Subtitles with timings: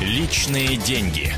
[0.00, 1.34] Личные деньги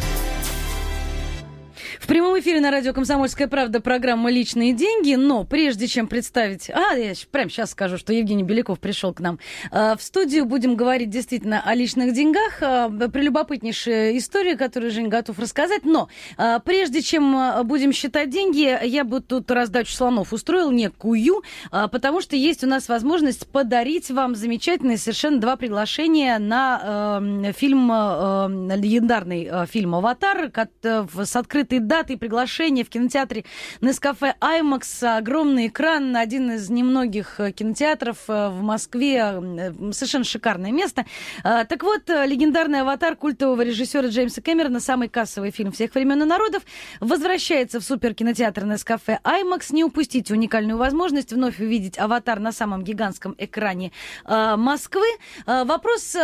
[2.10, 5.14] прямом эфире на радио «Комсомольская правда» программа «Личные деньги».
[5.14, 6.68] Но прежде чем представить...
[6.68, 9.38] А, я прямо сейчас скажу, что Евгений Беляков пришел к нам
[9.70, 10.44] э, в студию.
[10.44, 12.62] Будем говорить действительно о личных деньгах.
[12.62, 15.84] Э, прелюбопытнейшая история, которую Жень готов рассказать.
[15.84, 22.22] Но э, прежде чем будем считать деньги, я бы тут раздачу слонов устроил некую, потому
[22.22, 27.20] что есть у нас возможность подарить вам замечательные совершенно два приглашения на
[27.56, 30.50] фильм, легендарный фильм «Аватар»
[30.82, 33.44] с открытой датой даты и приглашения в кинотеатре
[33.82, 35.02] Нескафе Аймакс.
[35.02, 39.18] Огромный экран, один из немногих э, кинотеатров э, в Москве.
[39.18, 41.04] Э, совершенно шикарное место.
[41.42, 46.62] Так вот, легендарный аватар культового режиссера Джеймса Кэмерона, самый кассовый фильм всех времен и народов,
[47.00, 49.70] возвращается в суперкинотеатр Нескафе Аймакс.
[49.70, 53.92] Не упустите уникальную возможность вновь увидеть аватар на самом гигантском экране
[54.24, 55.06] Москвы.
[55.46, 56.16] Вопрос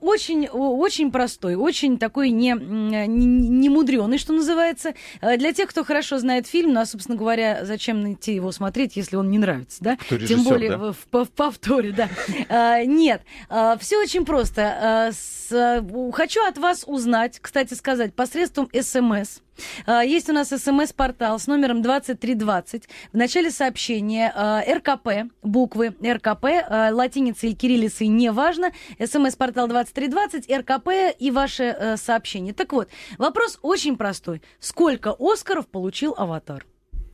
[0.00, 4.94] очень, очень простой, очень такой не, не, не мудреный, что называется.
[5.20, 8.96] Э, для тех, кто хорошо знает фильм, ну, а, собственно говоря, зачем идти его смотреть,
[8.96, 9.96] если он не нравится, да?
[9.96, 10.78] Кто режиссер, Тем более да?
[10.78, 12.08] в, в, в повторе, да.
[12.48, 15.12] Э, нет, э, все очень просто.
[15.50, 19.40] Хочу от вас узнать, кстати сказать, посредством СМС,
[19.86, 22.88] есть у нас смс-портал с номером 2320.
[23.12, 24.32] В начале сообщения
[24.68, 26.44] РКП, буквы РКП,
[26.92, 28.72] латиницей и кириллицей, неважно.
[28.98, 30.88] СМС-портал 2320, РКП
[31.18, 32.54] и ваше сообщение.
[32.54, 32.88] Так вот,
[33.18, 34.42] вопрос очень простой.
[34.58, 36.66] Сколько Оскаров получил «Аватар»?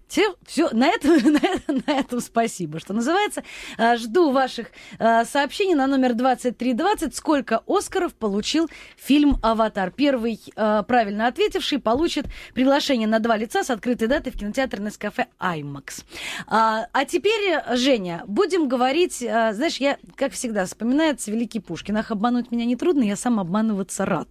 [0.08, 3.42] Все, все, на, это, на, это, на этом спасибо, что называется.
[3.76, 4.68] А, жду ваших
[4.98, 7.14] а, сообщений на номер 2320.
[7.14, 9.90] Сколько Оскаров получил фильм «Аватар»?
[9.90, 15.26] Первый а, правильно ответивший получит приглашение на два лица с открытой датой в кинотеатр Нескафе
[15.38, 16.04] «Аймакс».
[16.46, 19.16] А, а теперь, Женя, будем говорить...
[19.16, 21.96] Знаешь, я, как всегда, вспоминается великий Пушкин.
[21.96, 24.28] Ах, обмануть меня нетрудно, я сам обманываться рад.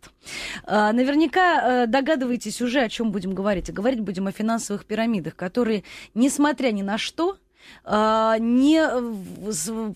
[0.68, 3.70] Наверняка догадываетесь уже, о чем будем говорить.
[3.70, 7.38] А говорить будем о финансовых пирамидах, которые которые, несмотря ни на что,
[7.84, 8.80] а, не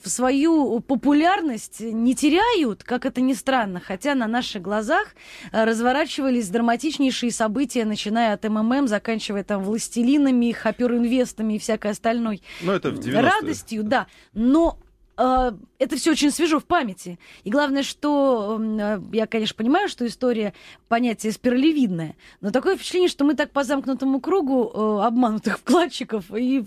[0.03, 5.09] свою популярность не теряют, как это ни странно, хотя на наших глазах
[5.51, 12.71] а, разворачивались драматичнейшие события, начиная от МММ, заканчивая там властелинами, хопер-инвестами и всякой остальной ну,
[12.71, 14.07] это в 90 радостью, да.
[14.33, 14.79] Но
[15.19, 17.19] это все очень свежо в памяти.
[17.43, 20.53] И главное, что а, я, конечно, понимаю, что история
[20.87, 26.63] понятие спиралевидное, но такое впечатление, что мы так по замкнутому кругу э, обманутых вкладчиков и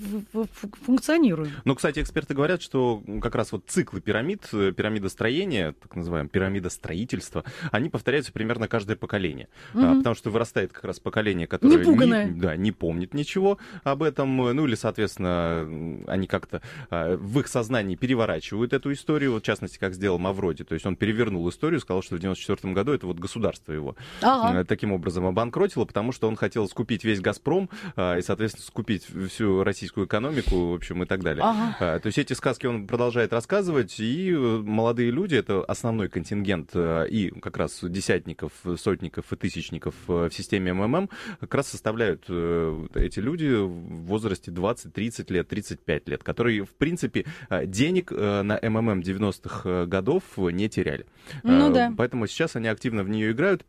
[0.85, 1.53] функционируем.
[1.65, 7.45] Ну, кстати, эксперты говорят, что как раз вот циклы пирамид, э, пирамидостроения, так называемое пирамидостроительства,
[7.71, 9.49] они повторяются примерно каждое поколение.
[9.75, 9.99] Угу.
[9.99, 14.67] Потому что вырастает как раз поколение, которое не, да, не помнит ничего об этом, ну
[14.67, 19.95] или, соответственно, они как-то в их сознании переворачивают переворачивают эту историю, вот, в частности, как
[19.95, 20.65] сделал Мавроди.
[20.65, 24.61] То есть он перевернул историю, сказал, что в 94 году это вот государство его ага.
[24.61, 29.07] Э, таким образом обанкротило, потому что он хотел скупить весь «Газпром» э, и, соответственно, скупить
[29.29, 31.45] всю российскую экономику, в общем, и так далее.
[31.45, 31.97] Ага.
[31.97, 37.33] Э, то есть эти сказки он продолжает рассказывать, и молодые люди, это основной контингент и
[37.41, 41.09] как раз десятников, сотников и тысячников в системе МММ,
[41.41, 48.13] как раз составляют эти люди в возрасте 20-30 лет, 35 лет, которые, в принципе, денег
[48.41, 51.05] на МММ 90-х э, годов не теряли.
[51.43, 51.95] Ну э, да.
[51.97, 53.67] Поэтому сейчас они активно в нее играют.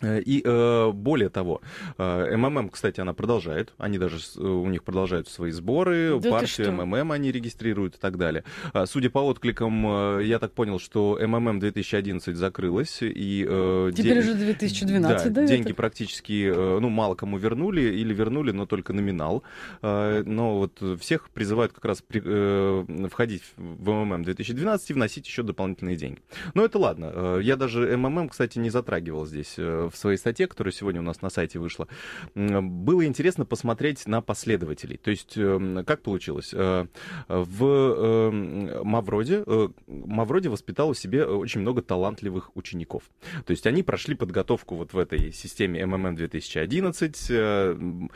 [0.00, 1.60] Э, и э, более того,
[1.96, 3.72] э, МММ, кстати, она продолжает.
[3.78, 8.16] Они даже э, у них продолжают свои сборы, да партию МММ они регистрируют и так
[8.16, 8.44] далее.
[8.72, 14.14] А, судя по откликам, э, я так понял, что МММ 2011 закрылась и э, теперь
[14.14, 14.18] день...
[14.18, 15.40] уже 2012, да?
[15.40, 15.74] да деньги это?
[15.74, 19.42] практически, э, ну мало кому вернули или вернули, но только номинал.
[19.82, 25.26] Э, но вот всех призывают как раз при, э, входить в МММ 2012 и вносить
[25.26, 26.20] еще дополнительные деньги.
[26.54, 27.38] Но это ладно.
[27.40, 29.56] Я даже МММ, кстати, не затрагивал здесь
[29.90, 31.88] в своей статье, которая сегодня у нас на сайте вышла,
[32.34, 34.96] было интересно посмотреть на последователей.
[34.96, 36.50] То есть, эм, как получилось?
[36.52, 36.86] Э,
[37.28, 43.04] в эм, Мавроде, э, Мавроде воспитал в себе очень много талантливых учеников.
[43.44, 48.08] То есть, они прошли подготовку вот в этой системе МММ 2011, э,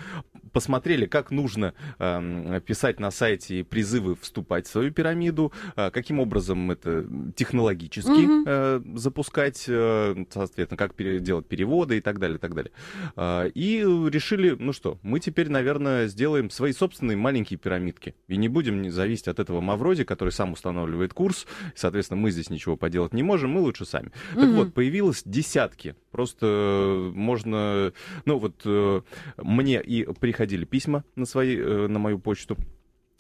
[0.53, 7.07] посмотрели, как нужно эм, писать на сайте призывы вступать в свою пирамиду, каким образом это
[7.35, 8.99] технологически угу.
[8.99, 12.73] запускать, соответственно, как делать перевод перевода и так далее, и так далее.
[13.17, 18.15] А, и решили, ну что, мы теперь, наверное, сделаем свои собственные маленькие пирамидки.
[18.29, 21.47] И не будем зависеть от этого Мавроди, который сам устанавливает курс.
[21.75, 24.09] Соответственно, мы здесь ничего поделать не можем, мы лучше сами.
[24.09, 24.41] Mm-hmm.
[24.41, 25.95] Так вот, появилось десятки.
[26.13, 27.93] Просто можно...
[28.25, 29.01] Ну вот э,
[29.39, 32.57] мне и приходили письма на, свои, э, на мою почту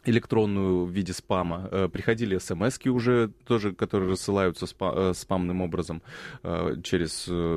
[0.05, 1.69] электронную в виде спама.
[1.71, 6.03] Э, приходили смс уже тоже, которые рассылаются спа- э, спамным образом
[6.43, 7.12] э, через,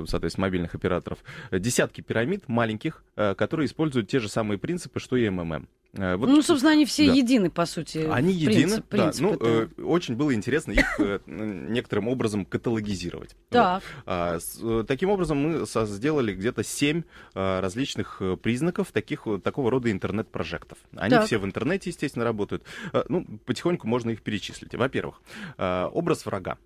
[0.09, 1.19] соответственно, мобильных операторов.
[1.51, 5.67] Десятки пирамид маленьких, которые используют те же самые принципы, что и МММ.
[5.95, 7.13] Э, вот, ну, собственно, они все да.
[7.13, 8.07] едины, по сути.
[8.09, 9.11] Они едины, принцип, да.
[9.19, 13.35] ну, э, очень было интересно их э, некоторым образом каталогизировать.
[13.49, 13.81] Так.
[13.83, 14.03] Вот.
[14.05, 17.03] А, с, э, таким образом мы со, сделали где-то семь
[17.33, 20.77] а, различных признаков таких, такого рода интернет-прожектов.
[20.95, 21.25] Они так.
[21.25, 22.63] все в интернете, естественно, работают.
[22.91, 24.75] А, ну, потихоньку можно их перечислить.
[24.75, 25.21] Во-первых,
[25.57, 26.57] а, образ врага.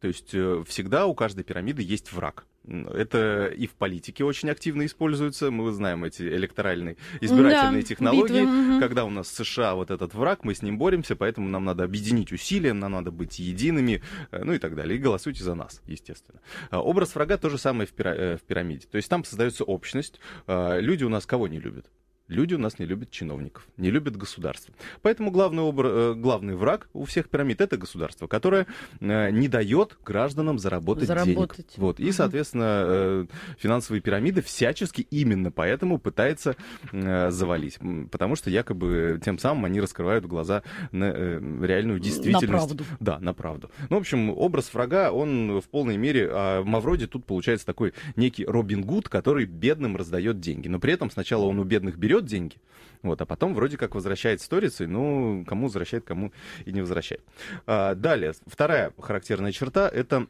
[0.00, 2.46] То есть э, всегда у каждой пирамиды есть враг.
[2.68, 5.50] Это и в политике очень активно используется.
[5.50, 8.40] Мы знаем эти электоральные избирательные да, технологии.
[8.42, 11.84] Битвы, когда у нас США вот этот враг, мы с ним боремся, поэтому нам надо
[11.84, 14.98] объединить усилия, нам надо быть едиными, э, ну и так далее.
[14.98, 16.40] И голосуйте за нас, естественно.
[16.70, 18.86] А образ врага то же самое в э, пирамиде.
[18.90, 20.20] То есть там создается общность.
[20.46, 21.86] А, люди у нас кого не любят?
[22.28, 24.74] Люди у нас не любят чиновников, не любят государство.
[25.00, 25.86] Поэтому главный, обр...
[25.86, 28.66] Э, главный враг у всех пирамид это государство, которое
[29.00, 31.56] э, не дает гражданам заработать, заработать.
[31.56, 31.78] денег.
[31.78, 32.00] Вот.
[32.00, 33.26] И, соответственно, э,
[33.58, 36.56] финансовые пирамиды всячески именно поэтому пытаются
[36.92, 37.78] завалить.
[38.10, 42.52] Потому что якобы тем самым они раскрывают глаза на реальную действительность.
[42.52, 42.84] На правду.
[43.00, 43.70] Да, на правду.
[43.88, 46.28] Ну, в общем, образ врага, он в полной мере...
[46.30, 50.68] А в Мавроде тут получается такой некий Робин Гуд, который бедным раздает деньги.
[50.68, 52.56] Но при этом сначала он у бедных берет берет деньги,
[53.02, 56.32] вот, а потом вроде как возвращает сторицей, ну, кому возвращает, кому
[56.64, 57.22] и не возвращает.
[57.66, 60.26] А, далее, вторая характерная черта— это,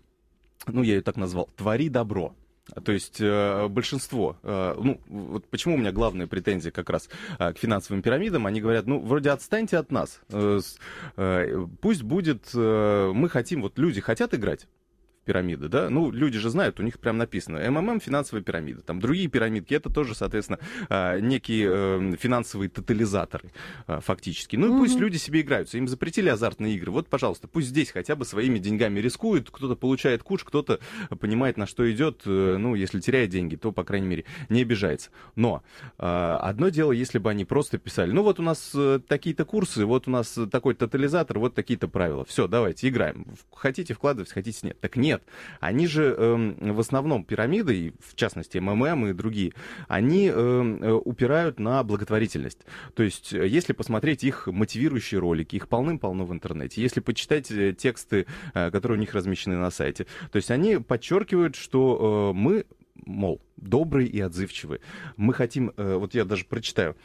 [0.67, 2.35] ну, я ее так назвал, «твори добро».
[2.85, 7.09] То есть э, большинство, э, ну, вот почему у меня главная претензия как раз
[7.39, 10.21] э, к финансовым пирамидам, они говорят, ну, вроде отстаньте от нас,
[11.81, 14.67] пусть будет, мы хотим, вот люди хотят играть,
[15.29, 19.29] пирамиды, да, ну, люди же знают, у них прям написано МММ финансовая пирамида, там другие
[19.29, 20.59] пирамидки, это тоже, соответственно,
[20.89, 23.51] а, некие э, финансовые тотализаторы
[23.87, 24.57] а, фактически.
[24.57, 28.17] Ну, и пусть люди себе играются, им запретили азартные игры, вот, пожалуйста, пусть здесь хотя
[28.17, 30.81] бы своими деньгами рискуют, кто-то получает куш, кто-то
[31.21, 35.11] понимает, на что идет, э, ну, если теряет деньги, то, по крайней мере, не обижается.
[35.37, 35.63] Но
[35.99, 39.85] а, одно дело, если бы они просто писали, ну, вот у нас э, такие-то курсы,
[39.85, 43.27] вот у нас такой тотализатор, вот такие-то правила, все, давайте, играем.
[43.53, 44.81] Хотите вкладывать, хотите нет.
[44.81, 45.29] Так нет, нет.
[45.61, 49.53] Они же э, в основном пирамиды, и в частности МММ и другие,
[49.89, 52.65] они эм, э, упирают на благотворительность.
[52.95, 57.73] То есть, э, если посмотреть их мотивирующие ролики, их полным-полно в интернете, если почитать э,
[57.73, 62.65] тексты, э, которые у них размещены на сайте, то есть они подчеркивают, что э, мы
[63.07, 64.81] мол, добрые и отзывчивые.
[65.17, 66.97] Мы хотим, вот я даже прочитаю,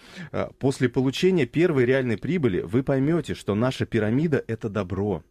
[0.57, 5.23] после получения первой реальной прибыли вы поймете, что наша пирамида— это добро.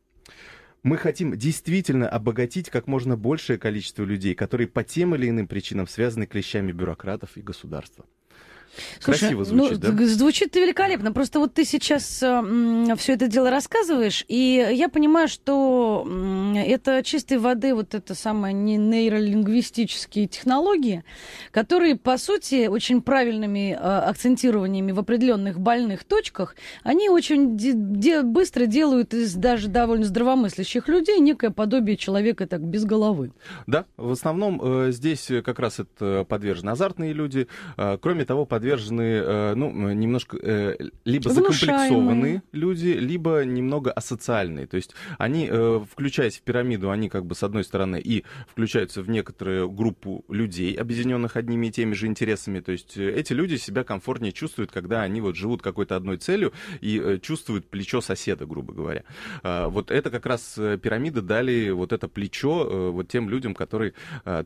[0.82, 5.86] Мы хотим действительно обогатить как можно большее количество людей, которые по тем или иным причинам
[5.86, 8.04] связаны клещами бюрократов и государства.
[9.00, 10.06] Слушай, Красиво звучит, ну, да?
[10.06, 11.12] Звучит великолепно.
[11.12, 16.06] Просто вот ты сейчас э, все это дело рассказываешь, и я понимаю, что
[16.56, 21.04] это чистой воды вот это самое не нейролингвистические технологии,
[21.50, 28.22] которые, по сути, очень правильными э, акцентированиями в определенных больных точках, они очень де- де-
[28.22, 33.32] быстро делают из даже довольно здравомыслящих людей некое подобие человека так без головы.
[33.66, 37.48] Да, в основном э, здесь как раз это подвержены азартные люди.
[37.76, 44.66] Э, кроме того, под подвержены, э, ну, немножко, э, либо закомплексованные люди, либо немного асоциальные.
[44.66, 49.02] То есть они, э, включаясь в пирамиду, они как бы с одной стороны и включаются
[49.02, 52.60] в некоторую группу людей, объединенных одними и теми же интересами.
[52.60, 57.18] То есть эти люди себя комфортнее чувствуют, когда они вот живут какой-то одной целью и
[57.20, 59.02] чувствуют плечо соседа, грубо говоря.
[59.42, 63.94] А, вот это как раз пирамиды дали вот это плечо вот тем людям, которые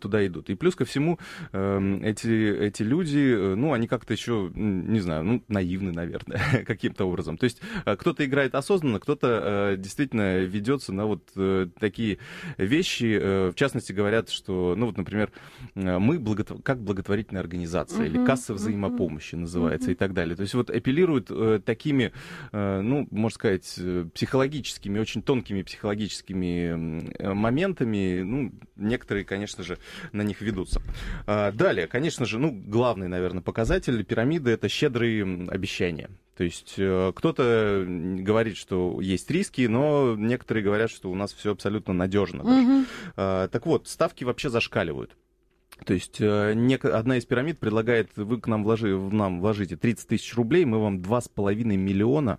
[0.01, 0.49] туда идут.
[0.49, 1.19] И плюс ко всему
[1.53, 7.07] эм, эти, эти люди, ну, они как как-то еще, не знаю, ну, наивны, наверное, каким-то
[7.07, 7.37] образом.
[7.37, 12.19] То есть э, кто-то играет осознанно, кто-то э, действительно ведется на вот э, такие
[12.57, 13.51] вещи.
[13.51, 15.33] В частности, говорят, что, ну, вот, например,
[15.75, 16.53] мы благотв...
[16.63, 20.37] как благотворительная организация или касса взаимопомощи называется и так далее.
[20.37, 21.31] То есть вот апеллируют
[21.65, 22.13] такими,
[22.53, 23.81] ну, можно сказать,
[24.15, 28.23] психологическими, очень тонкими психологическими моментами.
[28.23, 29.79] Ну, некоторые, конечно же,
[30.13, 30.81] на них ведутся.
[31.27, 36.11] А, далее, конечно же, ну, главный, наверное, показатель Показатель пирамиды это щедрые обещания.
[36.37, 41.53] То есть э, кто-то говорит, что есть риски, но некоторые говорят, что у нас все
[41.53, 42.43] абсолютно надежно.
[42.43, 42.85] Угу.
[43.17, 45.17] А, так вот, ставки вообще зашкаливают.
[45.87, 50.09] То есть э, одна из пирамид предлагает, вы к нам, вложи, в нам вложите 30
[50.09, 52.39] тысяч рублей, мы вам 2,5 миллиона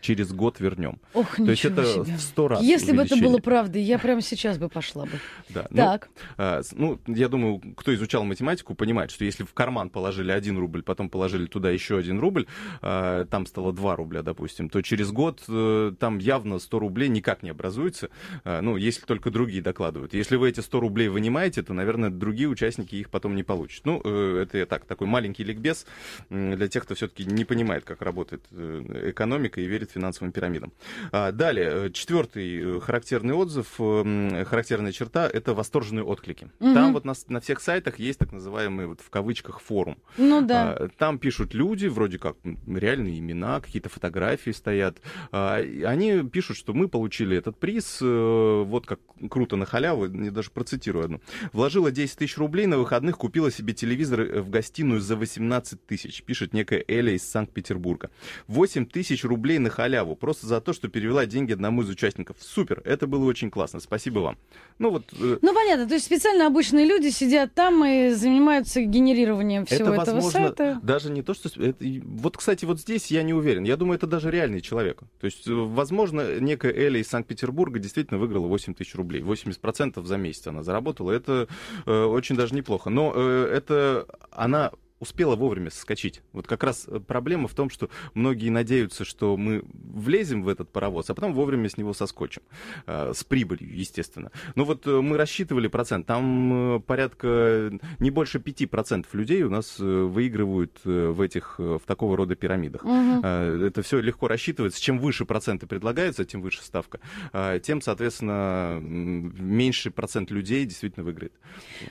[0.00, 1.00] через год вернем.
[1.14, 2.16] Ох, То есть это себе.
[2.16, 5.12] в сто раз Если бы это было правдой, я прямо сейчас бы пошла бы.
[5.48, 6.08] Да, ну, Так.
[6.36, 10.58] а, с- ну, я думаю, кто изучал математику, понимает, что если в карман положили 1
[10.58, 12.46] рубль, потом положили туда еще 1 рубль,
[12.82, 17.42] а, там стало 2 рубля, допустим, то через год э, там явно 100 рублей никак
[17.42, 18.10] не образуется,
[18.44, 20.14] а, ну, если только другие докладывают.
[20.14, 23.84] Если вы эти 100 рублей вынимаете, то, наверное, другие участники их потом не получат.
[23.86, 25.86] Ну, э, это я так, такой маленький ликбез
[26.30, 30.72] для тех, кто все-таки не понимает, как работает э, экономика и верит финансовым пирамидам.
[31.12, 36.50] А, Далее, э, четвертый э, характерный отзыв, э, м, характерная черта— это восторженные отклики.
[36.60, 36.74] Мгм.
[36.74, 39.98] Там вот на, на всех сайтах есть так называемый, вот в кавычках, форум.
[40.16, 40.72] Ну да.
[40.72, 44.98] А, Там пишут люди, вроде как реальные имена, какие-то фотографии стоят.
[45.32, 50.30] А, Они пишут, что мы получили этот приз, э, вот как круто на халяву, я
[50.30, 51.20] даже процитирую одну.
[51.52, 56.52] Вложила 10 тысяч рублей, на выходных купила себе телевизор в гостиную за 18 тысяч, пишет
[56.52, 58.10] некая Эля из Санкт-Петербурга.
[58.46, 62.38] 8 тысяч рублей на халяву, просто за то, что перевела деньги одному из участников.
[62.40, 64.36] Супер, это было очень классно, спасибо вам.
[64.80, 69.66] Ну вот, э, Ну, понятно, то есть специально обычные люди сидят там и занимаются генерированием
[69.66, 70.80] всего это этого возможно сайта.
[70.82, 71.48] даже не то, что...
[71.62, 73.62] это вот, кстати, вот здесь я не уверен.
[73.62, 75.02] Я думаю, это даже реальный человек.
[75.20, 79.22] То есть, э, возможно, некая Эля из Санкт-Петербурга действительно выиграла 8 тысяч рублей.
[79.22, 81.12] 80% за месяц она заработала.
[81.12, 81.46] Это
[81.86, 82.90] э, очень даже неплохо.
[82.90, 86.22] Но э, это она успела вовремя соскочить.
[86.32, 90.70] Вот как раз э, проблема в том, что многие надеются, что мы влезем в этот
[90.70, 92.42] паровоз, а потом вовремя с него соскочим.
[92.86, 94.30] Э, С прибылью, естественно.
[94.54, 96.06] Но вот э, мы рассчитывали процент.
[96.06, 102.34] Там э, порядка не больше 5% людей у нас выигрывают в этих, в такого рода
[102.34, 102.82] пирамидах.
[102.84, 104.80] Э, Это все легко рассчитывается.
[104.80, 106.98] Чем выше проценты предлагаются, тем выше ставка.
[107.32, 111.32] Э, Тем, соответственно, меньше процент людей действительно выиграет.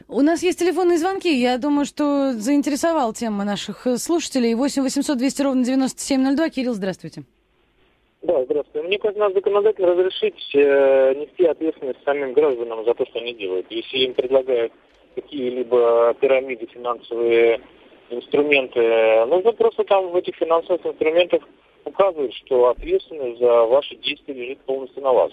[0.07, 1.39] У нас есть телефонные звонки.
[1.39, 4.56] Я думаю, что заинтересовал тема наших э, слушателей.
[4.56, 6.50] 8 800 200 ровно 9702.
[6.50, 7.24] Кирилл, здравствуйте.
[8.24, 8.88] Да, здравствуйте.
[8.88, 13.68] Мне кажется, надо законодательно разрешить э, нести ответственность самим гражданам за то, что они делают.
[13.70, 14.74] Если им предлагают
[15.16, 17.62] какие-либо пирамиды, финансовые
[18.10, 21.44] инструменты, нужно просто там в этих финансовых инструментах
[21.86, 25.32] указывать, что ответственность за ваши действия лежит полностью на вас.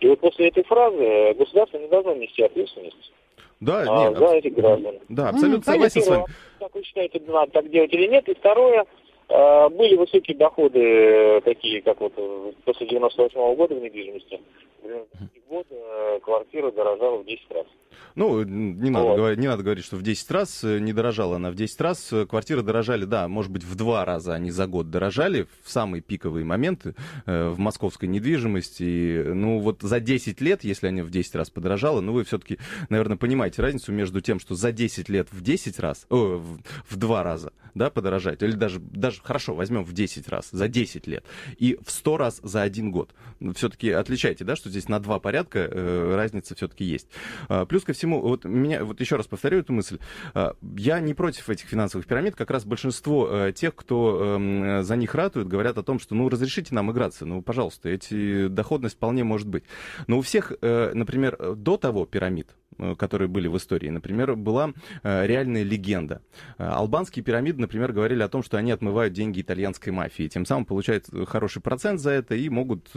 [0.00, 3.12] И вот после этой фразы государство не должно нести ответственность
[3.60, 4.98] Да, а, нет, за этих граждан.
[5.08, 5.90] да, абсолютно понятно.
[5.90, 6.24] согласен с вами.
[6.24, 8.28] Первое, как вы считаете, надо так делать или нет?
[8.28, 8.84] И второе,
[9.28, 14.40] э, были высокие доходы, э, такие как вот э, после 98 года в недвижимости.
[14.82, 17.66] В 90 год э, квартира дорожала в 10 раз.
[18.14, 19.16] Ну, не надо, Вот.
[19.16, 22.12] говорить, не надо говорить, что в 10 раз э, не дорожала она в 10 раз.
[22.12, 26.00] Э, Квартиры дорожали, да, может быть, в два раза они за год дорожали в самые
[26.00, 26.94] пиковые моменты
[27.26, 28.82] э, в московской недвижимости.
[28.82, 32.58] И, ну, вот за 10 лет, если они в 10 раз подорожала, ну, вы все-таки,
[32.88, 36.96] наверное, понимаете разницу между тем, что за 10 лет в 10 раз, о, в, в
[36.96, 41.24] два раза, да, подорожать, или даже, даже, хорошо, возьмем в 10 раз, за 10 лет,
[41.58, 43.14] и в 100 раз за один год.
[43.54, 47.08] Все-таки отличайте, да, что здесь на два порядка э, разница все-таки есть.
[47.48, 49.98] А, Плюс ко всему, вот меня, вот еще раз повторю эту мысль,
[50.34, 54.96] а, я не против этих финансовых пирамид, как раз большинство э, тех, кто эм, за
[54.96, 59.24] них ратует, говорят о том, что, ну, разрешите нам играться, ну, пожалуйста, эти доходность вполне
[59.24, 59.64] может быть.
[60.06, 64.72] Но у всех, э, например, до того пирамид, э, которые были в истории, например, была
[65.02, 66.22] реальная легенда.
[66.58, 71.06] Албанские пирамиды, например, говорили о том, что они отмывают деньги итальянской мафии, тем самым получают
[71.28, 72.90] хороший процент за это и могут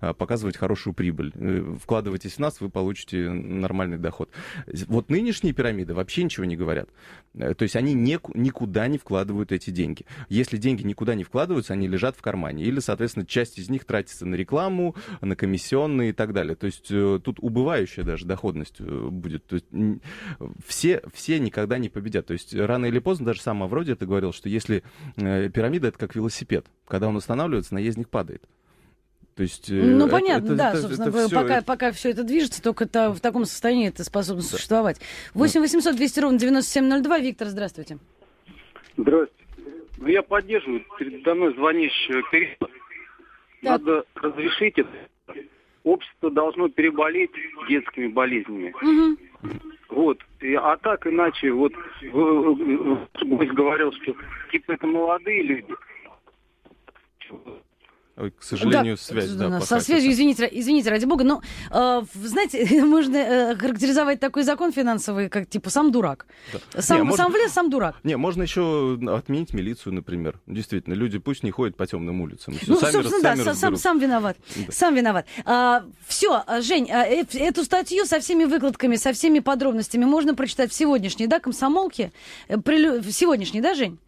[0.00, 1.32] показывать хорошую прибыль.
[1.82, 4.25] Вкладывайтесь в нас, вы получите нормальный доход.
[4.88, 6.88] Вот нынешние пирамиды вообще ничего не говорят.
[7.34, 10.04] Э, То есть они неку- никуда не вкладывают эти деньги.
[10.28, 12.64] Если деньги никуда не вкладываются, они лежат в кармане.
[12.64, 16.56] Или, соответственно, часть из них тратится на рекламу, на комиссионные и так далее.
[16.56, 19.46] То есть э, тут убывающая даже доходность э, будет.
[19.46, 19.66] То есть
[20.66, 22.26] все, все никогда не победят.
[22.26, 24.82] То есть рано или поздно, даже сам Авроди это говорил, что если
[25.16, 28.42] пирамида это как велосипед, когда он устанавливается, наездник падает.
[29.36, 32.10] То есть, э, Ну, это- понятно, это- да, это- собственно, это всё- пока, пока все
[32.10, 34.48] это движется, только это в таком состоянии это способно Да.
[34.48, 34.98] существовать.
[35.34, 37.18] 8 800 200 ровно 9702.
[37.18, 37.98] Виктор, здравствуйте.
[38.96, 39.44] Здравствуйте.
[39.98, 42.70] Ну, я поддерживаю передо мной звонящего Кирилла.
[43.60, 44.90] Надо разрешить это.
[45.84, 47.30] Общество должно переболеть
[47.68, 48.74] детскими болезнями.
[48.80, 49.18] Мгм.
[49.90, 50.18] Вот.
[50.40, 51.72] И- а так иначе, вот
[52.10, 52.98] вы- вы-
[53.36, 54.14] гость говорил, что
[54.50, 55.74] типа это молодые люди.
[58.18, 62.02] Ой, к сожалению, Да, связь, да, да, Со связью, извините, извините, ради бога, но, э,
[62.14, 66.26] знаете, можно э, характеризовать такой закон финансовый, как, типа, сам дурак.
[66.72, 66.80] Да.
[66.80, 67.96] Сам, Не, может- сам влез, сам дурак.
[68.04, 70.40] Не, можно еще отменить милицию, например.
[70.46, 72.54] Действительно, люди пусть не ходят по темным улицам.
[72.54, 74.36] Всё, Ну, сами, собственно, да, сами са- сам, сам виноват.
[74.56, 74.72] Да.
[74.72, 75.26] Сам виноват.
[76.06, 80.74] все, Жень, а, э- эту статью со всеми выкладками, со всеми подробностями можно прочитать в
[80.74, 82.12] сегодняшней, да, комсомолке?
[82.48, 83.98] Э, прилю- В сегодняшней, да, Жень?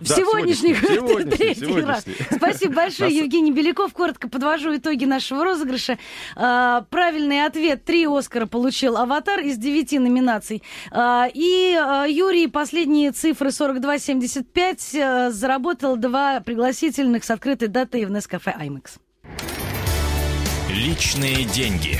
[0.00, 2.04] В Да, сегодняшних сегодняшний, третий сегодняшний, раз.
[2.36, 3.92] Спасибо большое, Евгений Беляков.
[3.92, 5.98] Коротко подвожу итоги нашего розыгрыша.
[6.36, 7.84] А, Правильный ответ.
[7.84, 10.62] Три Оскара получил «Аватар» из девяти номинаций.
[10.90, 18.10] А, И а, Юрий, последние цифры 4275, а, заработал два пригласительных с открытой датой в
[18.10, 18.96] Нескафе «Аймекс».
[20.70, 21.98] Личные деньги.